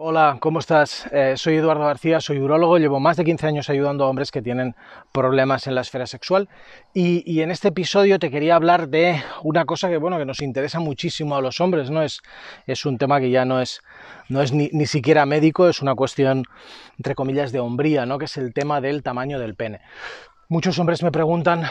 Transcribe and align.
Hola, 0.00 0.38
¿cómo 0.38 0.60
estás? 0.60 1.08
Eh, 1.10 1.34
soy 1.36 1.56
Eduardo 1.56 1.84
García, 1.84 2.20
soy 2.20 2.38
urólogo, 2.38 2.78
llevo 2.78 3.00
más 3.00 3.16
de 3.16 3.24
15 3.24 3.48
años 3.48 3.68
ayudando 3.68 4.04
a 4.04 4.08
hombres 4.08 4.30
que 4.30 4.40
tienen 4.40 4.76
problemas 5.10 5.66
en 5.66 5.74
la 5.74 5.80
esfera 5.80 6.06
sexual 6.06 6.48
y, 6.94 7.24
y, 7.28 7.42
en 7.42 7.50
este 7.50 7.66
episodio 7.66 8.20
te 8.20 8.30
quería 8.30 8.54
hablar 8.54 8.90
de 8.90 9.20
una 9.42 9.64
cosa 9.64 9.88
que, 9.88 9.96
bueno, 9.96 10.16
que 10.16 10.24
nos 10.24 10.40
interesa 10.40 10.78
muchísimo 10.78 11.34
a 11.34 11.40
los 11.40 11.60
hombres, 11.60 11.90
¿no? 11.90 12.00
Es, 12.04 12.20
es 12.68 12.86
un 12.86 12.96
tema 12.96 13.18
que 13.18 13.30
ya 13.30 13.44
no 13.44 13.60
es, 13.60 13.80
no 14.28 14.40
es 14.40 14.52
ni, 14.52 14.70
ni, 14.72 14.86
siquiera 14.86 15.26
médico, 15.26 15.68
es 15.68 15.82
una 15.82 15.96
cuestión, 15.96 16.44
entre 16.96 17.16
comillas, 17.16 17.50
de 17.50 17.58
hombría, 17.58 18.06
¿no? 18.06 18.18
Que 18.18 18.26
es 18.26 18.36
el 18.36 18.54
tema 18.54 18.80
del 18.80 19.02
tamaño 19.02 19.40
del 19.40 19.56
pene. 19.56 19.80
Muchos 20.48 20.78
hombres 20.78 21.02
me 21.02 21.10
preguntan 21.10 21.64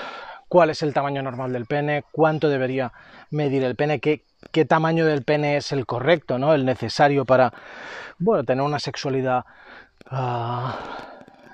cuál 0.47 0.69
es 0.69 0.81
el 0.81 0.93
tamaño 0.93 1.21
normal 1.21 1.53
del 1.53 1.65
pene, 1.65 2.03
cuánto 2.11 2.49
debería 2.49 2.91
medir 3.29 3.63
el 3.63 3.75
pene, 3.75 3.99
qué, 3.99 4.23
tamaño 4.65 5.05
del 5.05 5.23
pene 5.23 5.57
es 5.57 5.71
el 5.71 5.85
correcto, 5.85 6.39
¿no? 6.39 6.53
el 6.53 6.65
necesario 6.65 7.25
para 7.25 7.53
bueno, 8.17 8.43
tener 8.43 8.63
una 8.63 8.79
sexualidad 8.79 9.45
uh, 10.11 10.69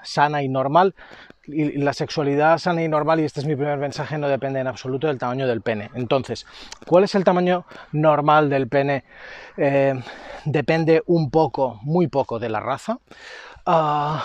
sana 0.03 0.43
y 0.43 0.49
normal. 0.49 0.95
Y 1.45 1.77
la 1.77 1.91
sexualidad 1.91 2.57
sana 2.57 2.83
y 2.83 2.87
normal, 2.87 3.19
y 3.19 3.25
este 3.25 3.41
es 3.41 3.45
mi 3.45 3.55
primer 3.55 3.77
mensaje, 3.77 4.17
no 4.17 4.29
depende 4.29 4.61
en 4.61 4.67
absoluto 4.67 5.07
del 5.07 5.17
tamaño 5.17 5.45
del 5.45 5.61
pene. 5.61 5.89
Entonces, 5.93 6.45
¿cuál 6.85 7.03
es 7.03 7.15
el 7.15 7.25
tamaño 7.25 7.65
normal 7.91 8.49
del 8.49 8.69
pene? 8.69 9.03
Eh, 9.57 9.93
depende 10.45 11.03
un 11.05 11.29
poco, 11.29 11.79
muy 11.83 12.07
poco 12.07 12.39
de 12.39 12.49
la 12.49 12.61
raza. 12.61 12.99
Uh, 13.65 14.19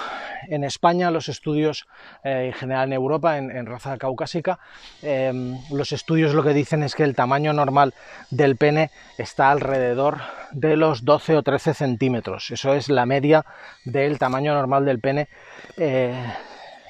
en 0.49 0.65
España 0.65 1.11
los 1.11 1.29
estudios, 1.29 1.87
eh, 2.25 2.47
en 2.47 2.53
general 2.53 2.89
en 2.89 2.93
Europa, 2.93 3.39
en, 3.39 3.67
raza 3.67 3.99
caucásica, 3.99 4.59
eh, 5.03 5.33
los 5.71 5.93
estudios 5.93 6.35
lo 6.35 6.43
que 6.43 6.55
dicen 6.55 6.83
es 6.83 6.95
que 6.95 7.05
el 7.05 7.15
tamaño 7.15 7.53
normal 7.53 7.95
del 8.31 8.57
pene 8.57 8.91
está 9.17 9.51
alrededor 9.51 10.19
de 10.53 10.77
los 10.77 11.05
12 11.05 11.37
o 11.37 11.43
13 11.43 11.75
centímetros. 11.75 12.51
Eso 12.51 12.75
es 12.75 12.89
la 12.89 13.07
media 13.07 13.45
del 13.85 14.19
tamaño 14.19 14.55
normal 14.55 14.85
del 14.85 15.01
pene 15.01 15.29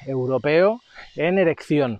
europeo 0.05 0.81
en 1.15 1.37
erección. 1.37 1.99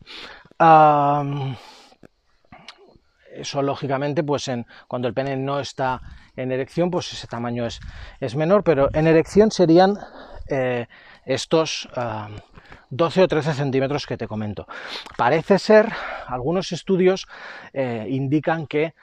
Eso 3.31 3.61
lógicamente, 3.61 4.23
pues 4.23 4.50
cuando 4.88 5.08
el 5.08 5.14
pene 5.14 5.38
no 5.38 5.59
está 5.59 6.02
en 6.36 6.52
erección, 6.52 6.92
pues 6.92 7.11
ese 7.14 7.27
tamaño 7.27 7.66
es, 7.66 7.80
es 8.20 8.36
menor, 8.36 8.64
pero 8.64 8.89
en 8.94 9.08
erección 9.08 9.52
serían 9.52 9.97
eh, 10.50 10.88
estos 11.25 11.88
uh, 11.95 12.33
12 12.89 13.23
o 13.23 13.27
13 13.27 13.53
centímetros 13.53 14.08
que 14.08 14.17
te 14.17 14.27
comento. 14.27 14.67
Parece 15.16 15.59
ser, 15.59 15.89
algunos 16.27 16.72
estudios 16.72 17.27
eh, 17.73 18.08
indican 18.09 18.66
que 18.66 18.95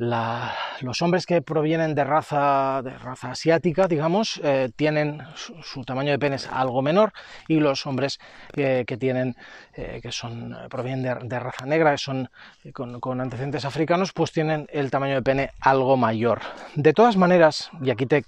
la, 0.00 0.54
los 0.80 1.02
hombres 1.02 1.26
que 1.26 1.42
provienen 1.42 1.94
de 1.94 2.04
raza, 2.04 2.80
de 2.82 2.96
raza 2.96 3.32
asiática, 3.32 3.86
digamos, 3.86 4.40
eh, 4.42 4.70
tienen 4.74 5.22
su, 5.34 5.84
tamaño 5.84 6.10
de 6.10 6.18
penes 6.18 6.48
algo 6.50 6.80
menor 6.80 7.12
y 7.48 7.60
los 7.60 7.84
hombres 7.86 8.18
eh, 8.56 8.84
que 8.86 8.96
tienen, 8.96 9.36
eh, 9.74 10.00
que 10.02 10.10
son, 10.10 10.56
provienen 10.70 11.28
de, 11.28 11.38
raza 11.38 11.66
negra, 11.66 11.98
son 11.98 12.30
con, 12.72 13.20
antecedentes 13.20 13.66
africanos, 13.66 14.14
pues 14.14 14.32
tienen 14.32 14.66
el 14.72 14.90
tamaño 14.90 15.16
de 15.16 15.22
pene 15.22 15.50
algo 15.60 15.98
mayor. 15.98 16.40
De 16.76 16.94
todas 16.94 17.18
maneras, 17.18 17.70
y 17.82 17.90
aquí 17.90 18.06
te 18.06 18.24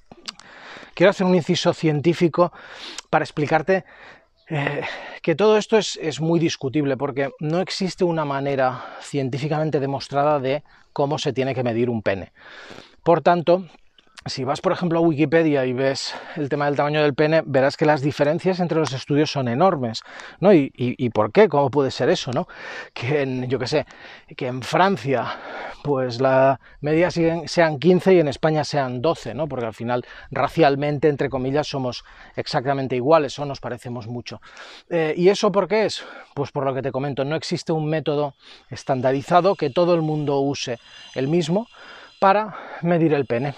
quiero 0.93 1.09
hacer 1.09 1.27
un 1.27 1.35
inciso 1.35 1.73
científico 1.73 2.53
para 3.09 3.25
explicarte 3.25 3.87
eh, 4.53 4.83
que 5.23 5.35
todo 5.35 5.57
esto 5.57 5.79
es, 5.79 5.99
es, 6.03 6.21
muy 6.21 6.39
discutible 6.39 6.99
porque 6.99 7.31
no 7.41 7.61
existe 7.61 8.05
una 8.05 8.27
manera 8.27 8.85
científicamente 9.01 9.81
demostrada 9.81 10.41
de 10.41 10.63
cómo 10.93 11.19
se 11.19 11.33
tiene 11.33 11.55
que 11.55 11.63
medir 11.63 11.89
un 11.89 12.03
pene. 12.03 12.33
Por 13.03 13.23
tanto, 13.23 13.65
si 14.27 14.45
vas, 14.45 14.61
por 14.61 14.73
ejemplo, 14.73 14.99
a 14.99 15.03
Wikipedia 15.03 15.67
y 15.67 15.73
ves 15.73 16.15
el 16.37 16.49
tema 16.49 16.67
del 16.67 16.77
tamaño 16.77 17.03
del 17.03 17.15
pene, 17.15 17.43
verás 17.45 17.77
que 17.77 17.85
las 17.85 18.03
diferencias 18.03 18.61
entre 18.61 18.79
los 18.79 18.93
estudios 18.93 19.31
son 19.31 19.49
enormes, 19.49 20.03
¿no? 20.39 20.53
¿Y, 20.53 21.11
por 21.11 21.33
qué? 21.33 21.49
¿Cómo 21.49 21.71
puede 21.71 21.91
ser 21.91 22.09
eso, 22.09 22.31
no? 22.33 22.47
Que 22.95 23.23
en, 23.23 23.49
yo 23.49 23.59
qué 23.59 23.67
sé, 23.67 23.87
que 24.37 24.47
en 24.47 24.63
Francia, 24.63 25.27
pues 25.83 26.21
la 26.21 26.61
media 26.81 27.11
sean 27.11 27.79
15 27.79 28.15
y 28.15 28.21
en 28.21 28.29
España 28.29 28.65
sean 28.65 29.03
12, 29.03 29.35
¿no? 29.35 29.49
Porque 29.49 29.67
al 29.67 29.75
final, 29.75 30.05
racialmente, 30.31 31.09
entre 31.09 31.29
comillas, 31.29 31.67
somos 31.67 32.05
exactamente 32.37 32.95
iguales 32.95 33.39
o 33.39 33.45
nos 33.45 33.61
parecemos 33.61 34.07
mucho. 34.07 34.41
Eh, 34.89 35.15
¿Y 35.17 35.29
eso 35.29 35.51
por 35.51 35.67
qué 35.67 35.87
es? 35.87 36.05
Pues 36.35 36.53
por 36.53 36.65
lo 36.65 36.75
que 36.75 36.83
te 36.83 36.93
comento, 36.93 37.25
no 37.25 37.35
existe 37.35 37.73
un 37.73 37.89
método 37.89 38.35
estandarizado 38.71 39.57
que 39.57 39.71
todo 39.71 39.95
el 39.95 40.03
mundo 40.03 40.39
use 40.41 40.79
el 41.15 41.27
mismo 41.29 41.67
para 42.21 42.55
medir 42.83 43.15
el 43.15 43.27
pene. 43.27 43.55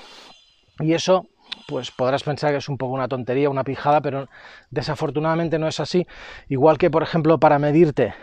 Y 0.80 0.92
eso, 0.94 1.26
pues 1.68 1.90
podrás 1.90 2.22
pensar 2.22 2.50
que 2.50 2.58
es 2.58 2.68
un 2.68 2.78
poco 2.78 2.94
una 2.94 3.08
tontería, 3.08 3.50
una 3.50 3.64
pijada, 3.64 4.00
pero 4.00 4.28
desafortunadamente 4.70 5.58
no 5.58 5.68
es 5.68 5.80
así. 5.80 6.06
Igual 6.48 6.78
que, 6.78 6.90
por 6.90 7.02
ejemplo, 7.02 7.38
para 7.38 7.58
medirte, 7.58 8.14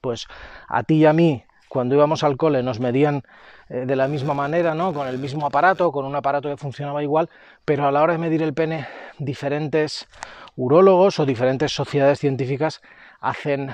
pues 0.00 0.26
a 0.68 0.82
ti 0.82 0.96
y 0.96 1.06
a 1.06 1.12
mí, 1.12 1.44
cuando 1.68 1.94
íbamos 1.94 2.24
al 2.24 2.36
cole, 2.36 2.62
nos 2.62 2.80
medían 2.80 3.22
eh, 3.68 3.84
de 3.86 3.96
la 3.96 4.08
misma 4.08 4.34
manera, 4.34 4.74
¿no? 4.74 4.92
Con 4.92 5.06
el 5.06 5.18
mismo 5.18 5.46
aparato, 5.46 5.92
con 5.92 6.04
un 6.04 6.16
aparato 6.16 6.48
que 6.48 6.56
funcionaba 6.56 7.02
igual, 7.02 7.28
pero 7.64 7.86
a 7.86 7.92
la 7.92 8.02
hora 8.02 8.14
de 8.14 8.18
medir 8.18 8.42
el 8.42 8.54
pene, 8.54 8.88
diferentes 9.18 10.08
urólogos 10.56 11.20
o 11.20 11.26
diferentes 11.26 11.72
sociedades 11.72 12.18
científicas 12.18 12.80
hacen. 13.20 13.70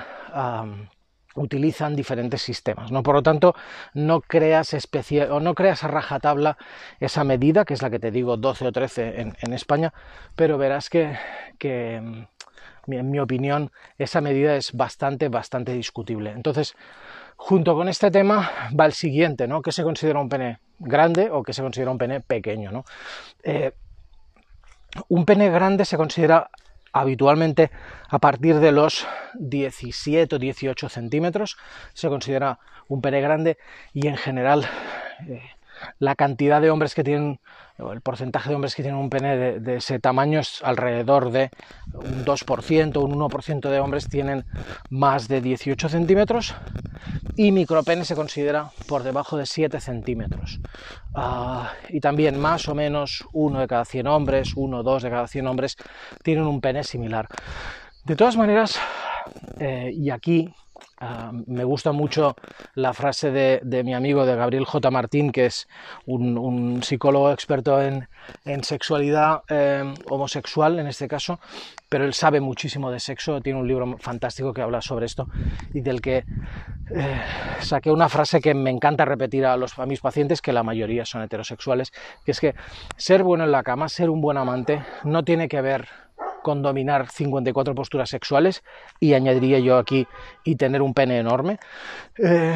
Utilizan 1.37 1.95
diferentes 1.95 2.41
sistemas, 2.41 2.91
¿no? 2.91 3.03
Por 3.03 3.15
lo 3.15 3.23
tanto, 3.23 3.55
no 3.93 4.21
creas 4.21 4.73
especial 4.73 5.31
o 5.31 5.39
no 5.39 5.55
creas 5.55 5.83
a 5.83 5.87
rajatabla 5.87 6.57
esa 6.99 7.23
medida, 7.23 7.63
que 7.65 7.73
es 7.73 7.81
la 7.81 7.89
que 7.89 7.99
te 7.99 8.11
digo 8.11 8.37
12 8.37 8.67
o 8.67 8.71
13 8.71 9.21
en, 9.21 9.37
en 9.39 9.53
España, 9.53 9.93
pero 10.35 10.57
verás 10.57 10.89
que, 10.89 11.17
que, 11.57 11.95
en 11.95 13.11
mi 13.11 13.19
opinión, 13.19 13.71
esa 13.97 14.21
medida 14.21 14.55
es 14.55 14.73
bastante, 14.73 15.29
bastante 15.29 15.73
discutible. 15.73 16.31
Entonces, 16.31 16.75
junto 17.35 17.75
con 17.75 17.87
este 17.87 18.11
tema 18.11 18.51
va 18.77 18.85
el 18.85 18.93
siguiente, 18.93 19.47
¿no? 19.47 19.61
¿Qué 19.61 19.71
se 19.71 19.83
considera 19.83 20.19
un 20.19 20.29
pene 20.29 20.59
grande 20.79 21.29
o 21.31 21.43
qué 21.43 21.53
se 21.53 21.61
considera 21.61 21.91
un 21.91 21.97
pene 21.97 22.21
pequeño, 22.21 22.71
¿no? 22.71 22.85
Eh, 23.43 23.71
un 25.09 25.25
pene 25.25 25.49
grande 25.49 25.85
se 25.85 25.97
considera 25.97 26.49
habitualmente 26.93 27.71
a 28.09 28.19
partir 28.19 28.59
de 28.59 28.71
los 28.71 29.07
17 29.35 30.35
o 30.35 30.39
18 30.39 30.89
centímetros 30.89 31.57
se 31.93 32.09
considera 32.09 32.59
un 32.87 33.01
pene 33.01 33.21
grande 33.21 33.57
y 33.93 34.07
en 34.07 34.17
general 34.17 34.67
eh, 35.27 35.41
la 35.99 36.15
cantidad 36.15 36.61
de 36.61 36.69
hombres 36.69 36.95
que 36.95 37.03
tienen 37.03 37.39
o 37.79 37.91
el 37.91 38.01
porcentaje 38.01 38.49
de 38.49 38.55
hombres 38.55 38.73
que 38.73 38.81
tienen 38.81 38.99
un 38.99 39.09
pene 39.09 39.37
de, 39.37 39.59
de, 39.59 39.75
ese 39.75 39.99
tamaño 39.99 40.39
es 40.39 40.63
alrededor 40.63 41.31
de 41.31 41.51
un 41.93 42.25
2%, 42.25 42.97
un 43.03 43.19
1% 43.19 43.69
de 43.69 43.79
hombres 43.79 44.09
tienen 44.09 44.45
más 44.89 45.27
de 45.27 45.41
18 45.41 45.87
centímetros 45.87 46.55
y 47.37 47.51
micropene 47.51 48.03
se 48.03 48.15
considera 48.15 48.71
por 48.87 49.03
debajo 49.03 49.37
de 49.37 49.45
7 49.45 49.79
centímetros. 49.79 50.59
Uh, 51.15 51.65
y 51.89 51.99
también 51.99 52.39
más 52.39 52.67
o 52.67 52.75
menos 52.75 53.25
uno 53.31 53.59
de 53.59 53.67
cada 53.67 53.85
100 53.85 54.07
hombres, 54.07 54.53
uno 54.55 54.79
o 54.79 54.83
dos 54.83 55.03
de 55.03 55.11
cada 55.11 55.27
100 55.27 55.47
hombres 55.47 55.77
tienen 56.23 56.45
un 56.45 56.59
pene 56.59 56.83
similar. 56.83 57.27
De 58.03 58.15
todas 58.15 58.37
maneras, 58.37 58.79
eh, 59.59 59.91
y 59.93 60.09
aquí 60.09 60.51
Uh, 60.99 61.43
me 61.45 61.63
gusta 61.63 61.91
mucho 61.91 62.35
la 62.73 62.91
frase 62.91 63.29
de, 63.29 63.59
de, 63.63 63.83
mi 63.83 63.93
amigo 63.93 64.25
de 64.25 64.35
Gabriel 64.35 64.65
J. 64.65 64.89
Martín, 64.89 65.31
que 65.31 65.45
es 65.45 65.67
un, 66.07 66.39
un 66.39 66.81
psicólogo 66.81 67.31
experto 67.31 67.79
en, 67.79 68.07
en 68.45 68.63
sexualidad 68.63 69.43
eh, 69.47 69.93
homosexual 70.09 70.79
en 70.79 70.87
este 70.87 71.07
caso, 71.07 71.39
pero 71.87 72.03
él 72.03 72.15
sabe 72.15 72.41
muchísimo 72.41 72.89
de 72.89 72.99
sexo, 72.99 73.41
tiene 73.41 73.59
un 73.59 73.67
libro 73.67 73.95
fantástico 73.99 74.53
que 74.53 74.63
habla 74.63 74.81
sobre 74.81 75.05
esto 75.05 75.27
y 75.71 75.81
del 75.81 76.01
que 76.01 76.25
saqué 77.61 77.91
una 77.91 78.09
frase 78.09 78.41
que 78.41 78.53
me 78.53 78.69
encanta 78.69 79.05
repetir 79.05 79.45
a 79.45 79.57
mis 79.85 80.01
pacientes, 80.01 80.41
que 80.41 80.53
la 80.53 80.63
mayoría 80.63 81.05
son 81.05 81.21
heterosexuales, 81.21 81.91
que 82.25 82.31
es 82.31 82.39
que 82.39 82.55
ser 82.95 83.23
bueno 83.23 83.43
en 83.43 83.51
la 83.51 83.63
cama, 83.63 83.89
ser 83.89 84.09
un 84.09 84.21
buen 84.21 84.37
amante, 84.37 84.83
no 85.03 85.23
tiene 85.23 85.47
que 85.47 85.61
ver 85.61 85.87
con 86.41 86.61
dominar 86.61 87.09
54 87.09 87.75
posturas 87.75 88.09
sexuales 88.09 88.63
y 88.99 89.13
añadiría 89.13 89.59
yo 89.59 89.77
aquí 89.77 90.07
y 90.43 90.55
tener 90.55 90.81
un 90.81 90.93
pene 90.93 91.19
enorme. 91.19 91.59
Eh, 92.17 92.55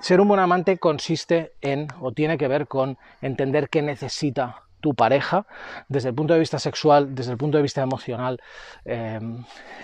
ser 0.00 0.20
un 0.20 0.28
buen 0.28 0.40
amante 0.40 0.78
consiste 0.78 1.52
en 1.60 1.88
o 2.00 2.12
tiene 2.12 2.38
que 2.38 2.48
ver 2.48 2.66
con 2.66 2.98
entender 3.20 3.68
qué 3.68 3.82
necesita 3.82 4.62
tu 4.80 4.94
pareja 4.94 5.46
desde 5.88 6.10
el 6.10 6.14
punto 6.14 6.34
de 6.34 6.40
vista 6.40 6.58
sexual, 6.58 7.14
desde 7.14 7.32
el 7.32 7.38
punto 7.38 7.58
de 7.58 7.62
vista 7.62 7.82
emocional, 7.82 8.40
eh, 8.84 9.18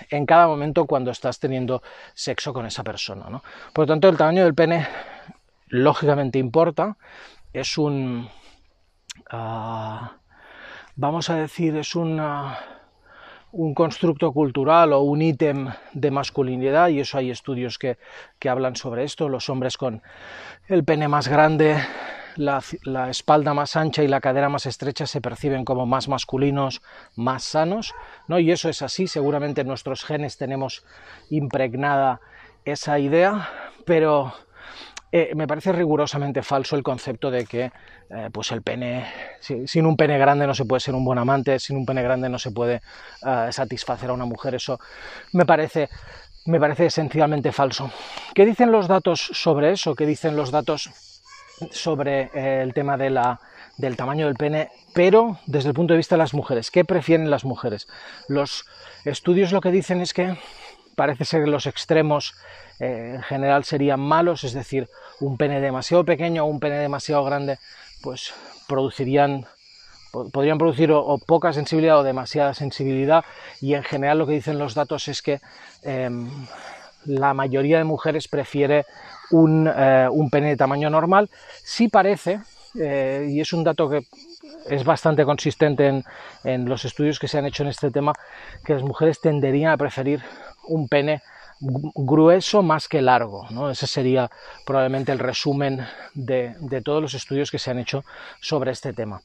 en 0.09 0.25
cada 0.25 0.47
momento 0.47 0.85
cuando 0.85 1.11
estás 1.11 1.39
teniendo 1.39 1.81
sexo 2.13 2.53
con 2.53 2.65
esa 2.65 2.83
persona. 2.83 3.29
¿no? 3.29 3.43
Por 3.73 3.83
lo 3.83 3.87
tanto, 3.87 4.09
el 4.09 4.17
tamaño 4.17 4.43
del 4.43 4.55
pene 4.55 4.87
lógicamente 5.67 6.39
importa, 6.39 6.97
es 7.53 7.77
un... 7.77 8.29
Uh, 9.31 10.07
vamos 10.95 11.29
a 11.29 11.35
decir, 11.35 11.75
es 11.77 11.95
una 11.95 12.57
un 13.57 13.73
constructo 13.73 14.33
cultural 14.33 14.91
o 14.91 14.99
un 14.99 15.21
ítem 15.21 15.69
de 15.93 16.11
masculinidad, 16.11 16.89
y 16.89 16.99
eso 16.99 17.17
hay 17.17 17.31
estudios 17.31 17.77
que, 17.77 17.97
que, 18.37 18.49
hablan 18.49 18.75
sobre 18.75 19.05
esto. 19.05 19.29
Los 19.29 19.49
hombres 19.49 19.77
con 19.77 20.03
el 20.67 20.83
pene 20.83 21.07
más 21.07 21.29
grande 21.29 21.77
la, 22.35 23.09
espalda 23.09 23.53
más 23.53 23.75
ancha 23.75 24.03
y 24.03 24.07
la 24.07 24.21
cadera 24.21 24.49
más 24.49 24.65
estrecha 24.65 25.05
se 25.05 25.21
perciben 25.21 25.65
como 25.65 25.85
más 25.85 26.07
masculinos, 26.07 26.81
más 27.15 27.43
sanos, 27.43 27.93
¿no? 28.27 28.39
Y 28.39 28.51
eso 28.51 28.69
es 28.69 28.81
así, 28.81 29.07
seguramente 29.07 29.61
en 29.61 29.67
nuestros 29.67 30.03
genes 30.03 30.37
tenemos 30.37 30.85
impregnada 31.29 32.19
esa 32.65 32.99
idea, 32.99 33.49
pero 33.85 34.33
eh, 35.11 35.31
me 35.35 35.47
parece 35.47 35.71
rigurosamente 35.71 36.43
falso 36.43 36.75
el 36.75 36.83
concepto 36.83 37.31
de 37.31 37.45
que 37.45 37.71
eh, 38.09 38.29
pues 38.31 38.51
el 38.51 38.61
pene, 38.61 39.05
sin 39.39 39.85
un 39.85 39.95
pene 39.95 40.17
grande 40.17 40.45
no 40.45 40.53
se 40.53 40.65
puede 40.65 40.79
ser 40.79 40.95
un 40.95 41.05
buen 41.05 41.17
amante, 41.17 41.59
sin 41.59 41.77
un 41.77 41.85
pene 41.85 42.03
grande 42.03 42.29
no 42.29 42.39
se 42.39 42.51
puede 42.51 42.81
eh, 43.25 43.47
satisfacer 43.51 44.09
a 44.09 44.13
una 44.13 44.25
mujer. 44.25 44.55
Eso 44.55 44.79
me 45.31 45.45
parece, 45.45 45.89
me 46.45 46.59
parece 46.59 46.87
esencialmente 46.87 47.51
falso. 47.51 47.91
¿Qué 48.33 48.45
dicen 48.45 48.71
los 48.71 48.87
datos 48.87 49.21
sobre 49.33 49.71
eso? 49.71 49.95
¿Qué 49.95 50.05
dicen 50.05 50.35
los 50.35 50.51
datos 50.51 50.89
sobre 51.71 52.61
el 52.61 52.73
tema 52.73 52.97
de 52.97 53.09
la, 53.09 53.39
del 53.77 53.95
tamaño 53.95 54.27
del 54.27 54.35
pene, 54.35 54.69
pero 54.93 55.39
desde 55.45 55.69
el 55.69 55.75
punto 55.75 55.93
de 55.93 55.97
vista 55.97 56.15
de 56.15 56.19
las 56.19 56.33
mujeres? 56.33 56.71
¿Qué 56.71 56.85
prefieren 56.85 57.29
las 57.29 57.45
mujeres? 57.45 57.87
Los 58.27 58.65
estudios 59.05 59.51
lo 59.51 59.61
que 59.61 59.71
dicen 59.71 60.01
es 60.01 60.13
que 60.13 60.37
parece 60.95 61.25
ser 61.25 61.43
que 61.43 61.49
los 61.49 61.67
extremos 61.67 62.35
en 62.79 63.21
general 63.21 63.63
serían 63.63 63.99
malos, 63.99 64.43
es 64.43 64.53
decir, 64.53 64.89
un 65.19 65.37
pene 65.37 65.61
demasiado 65.61 66.03
pequeño 66.03 66.43
o 66.43 66.47
un 66.47 66.59
pene 66.59 66.77
demasiado 66.77 67.23
grande, 67.23 67.59
pues 68.01 68.33
producirían 68.67 69.45
podrían 70.31 70.57
producir 70.57 70.91
o, 70.91 71.17
poca 71.17 71.51
sensibilidad 71.51 71.99
o 71.99 72.03
demasiada 72.03 72.53
sensibilidad 72.53 73.25
y 73.59 73.73
en 73.73 73.83
general 73.83 74.19
lo 74.19 74.27
que 74.27 74.33
dicen 74.33 74.57
los 74.57 74.73
datos 74.73 75.09
es 75.09 75.21
que 75.21 75.41
em, 75.83 76.29
la 77.05 77.33
mayoría 77.33 77.77
de 77.77 77.83
mujeres 77.83 78.27
prefiere 78.27 78.85
un, 79.31 79.71
eh, 79.73 80.09
pene 80.31 80.49
de 80.49 80.57
tamaño 80.57 80.89
normal. 80.89 81.29
Sí 81.63 81.87
parece, 81.87 82.41
eh, 82.79 83.27
y 83.29 83.41
es 83.41 83.53
un 83.53 83.63
dato 83.63 83.89
que 83.89 84.05
es 84.69 84.83
bastante 84.83 85.25
consistente 85.25 85.87
en, 85.87 86.03
en, 86.43 86.65
los 86.67 86.85
estudios 86.85 87.19
que 87.19 87.27
se 87.27 87.37
han 87.37 87.45
hecho 87.45 87.63
en 87.63 87.69
este 87.69 87.91
tema, 87.91 88.13
que 88.63 88.73
las 88.73 88.83
mujeres 88.83 89.21
tenderían 89.21 89.71
a 89.71 89.77
preferir 89.77 90.21
un 90.67 90.87
pene 90.87 91.21
grueso 91.59 92.61
más 92.61 92.87
que 92.87 93.01
largo. 93.01 93.47
¿no? 93.49 93.69
Ese 93.69 93.87
sería 93.87 94.29
probablemente 94.65 95.11
el 95.11 95.19
resumen 95.19 95.85
de, 96.13 96.55
todos 96.83 97.01
los 97.01 97.13
estudios 97.13 97.51
que 97.51 97.59
se 97.59 97.71
han 97.71 97.79
hecho 97.79 98.03
sobre 98.41 98.71
este 98.71 98.93
tema. 98.93 99.21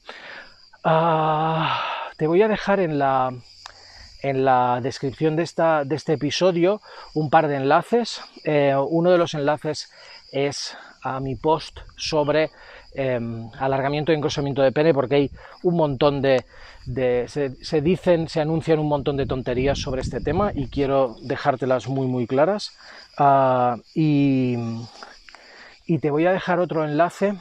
Ah, 0.83 1.81
te 2.17 2.27
voy 2.27 2.41
a 2.41 2.47
dejar 2.47 2.79
en 2.79 2.97
la, 2.97 3.31
en 4.21 4.45
la 4.45 4.79
descripción 4.81 5.35
de, 5.35 5.43
esta, 5.43 5.83
de 5.83 5.95
este 5.95 6.13
episodio 6.13 6.81
un 7.13 7.29
par 7.29 7.47
de 7.47 7.55
enlaces. 7.55 8.21
Eh, 8.43 8.75
uno 8.75 9.11
de 9.11 9.17
los 9.17 9.33
enlaces 9.33 9.91
es 10.31 10.77
a 11.03 11.19
mi 11.19 11.35
post 11.35 11.79
sobre 11.95 12.51
Em, 12.93 13.49
alargamiento 13.57 14.11
y 14.11 14.15
engrosamiento 14.15 14.61
de 14.61 14.73
pene, 14.73 14.93
porque 14.93 15.15
hay 15.15 15.31
un 15.63 15.77
montón 15.77 16.21
de, 16.21 16.43
se, 17.29 17.81
dicen, 17.81 18.27
se 18.27 18.41
anuncian 18.41 18.79
un 18.79 18.89
montón 18.89 19.15
de 19.15 19.25
tonterías 19.25 19.79
sobre 19.79 20.01
este 20.01 20.19
tema 20.19 20.51
y 20.53 20.67
quiero 20.67 21.15
dejártelas 21.21 21.87
muy 21.87 22.07
muy 22.07 22.27
claras. 22.27 22.77
Ah, 23.17 23.77
y, 23.95 24.57
te 26.01 26.11
voy 26.11 26.25
a 26.25 26.33
dejar 26.33 26.59
otro 26.59 26.83
enlace, 26.83 27.33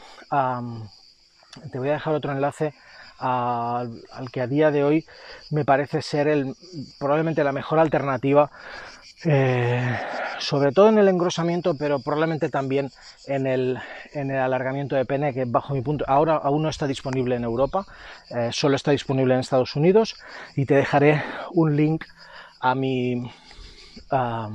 te 1.72 1.78
voy 1.78 1.88
a 1.88 1.92
dejar 1.92 2.14
otro 2.14 2.32
enlace 2.32 2.72
al 3.20 4.30
que 4.32 4.40
a 4.40 4.46
día 4.46 4.70
de 4.70 4.84
hoy 4.84 5.06
me 5.50 5.64
parece 5.64 6.02
ser 6.02 6.28
el, 6.28 6.54
probablemente 6.98 7.44
la 7.44 7.52
mejor 7.52 7.78
alternativa 7.78 8.50
eh, 9.24 9.98
sobre 10.38 10.72
todo 10.72 10.88
en 10.88 10.96
el 10.96 11.08
engrosamiento, 11.08 11.74
pero 11.74 11.98
probablemente 11.98 12.48
también 12.48 12.90
en 13.26 13.46
el, 13.46 13.78
en 14.14 14.30
el, 14.30 14.38
alargamiento 14.38 14.96
de 14.96 15.04
pene, 15.04 15.34
que 15.34 15.44
bajo 15.44 15.74
mi 15.74 15.82
punto, 15.82 16.06
ahora 16.08 16.36
aún 16.36 16.62
no 16.62 16.70
está 16.70 16.86
disponible 16.86 17.36
en 17.36 17.44
Europa, 17.44 17.84
eh, 18.30 18.48
solo 18.50 18.76
está 18.76 18.92
disponible 18.92 19.34
en 19.34 19.40
Estados 19.40 19.76
Unidos, 19.76 20.16
y 20.56 20.64
te 20.64 20.74
dejaré 20.74 21.22
un 21.52 21.76
link 21.76 22.06
a 22.60 22.74
mi, 22.74 23.30
a 24.10 24.48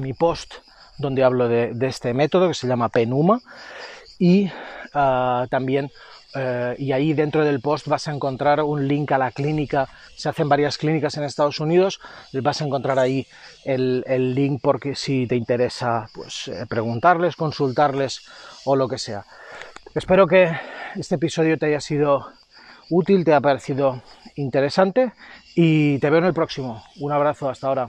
mi 0.00 0.12
post 0.14 0.54
donde 0.96 1.22
hablo 1.22 1.48
de, 1.48 1.76
este 1.82 2.14
método 2.14 2.48
que 2.48 2.54
se 2.54 2.66
llama 2.66 2.88
Penuma, 2.88 3.40
y 4.18 4.50
ah, 4.94 5.46
también 5.50 5.90
eh, 6.34 6.74
y 6.78 6.92
ahí 6.92 7.12
dentro 7.12 7.44
del 7.44 7.60
post 7.60 7.88
vas 7.88 8.08
a 8.08 8.12
encontrar 8.12 8.62
un 8.62 8.86
link 8.86 9.10
a 9.12 9.18
la 9.18 9.32
clínica. 9.32 9.88
Se 10.16 10.28
hacen 10.28 10.48
varias 10.48 10.78
clínicas 10.78 11.16
en 11.16 11.24
Estados 11.24 11.60
Unidos. 11.60 12.00
Vas 12.32 12.60
a 12.60 12.64
encontrar 12.64 12.98
ahí 12.98 13.26
el, 13.64 14.34
link 14.34 14.60
porque 14.62 14.94
si 14.94 15.26
te 15.26 15.36
interesa 15.36 16.08
pues, 16.14 16.48
eh, 16.48 16.66
preguntarles, 16.68 17.36
consultarles 17.36 18.22
o 18.64 18.76
lo 18.76 18.88
que 18.88 18.98
sea. 18.98 19.24
Espero 19.94 20.26
que 20.26 20.50
este 20.94 21.16
episodio 21.16 21.58
te 21.58 21.66
haya 21.66 21.80
sido 21.80 22.32
útil, 22.90 23.24
te 23.24 23.32
haya 23.32 23.40
parecido 23.40 24.02
interesante 24.36 25.12
y 25.54 25.98
te 25.98 26.10
veo 26.10 26.20
en 26.20 26.26
el 26.26 26.34
próximo. 26.34 26.82
Un 27.00 27.12
abrazo, 27.12 27.48
hasta 27.48 27.66
ahora. 27.66 27.88